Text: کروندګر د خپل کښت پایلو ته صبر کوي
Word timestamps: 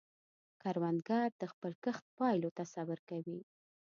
کروندګر 0.61 1.29
د 1.41 1.43
خپل 1.53 1.71
کښت 1.83 2.05
پایلو 2.17 2.49
ته 2.57 2.63
صبر 2.73 2.99
کوي 3.09 3.39